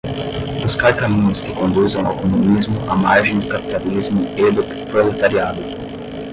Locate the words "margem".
2.95-3.39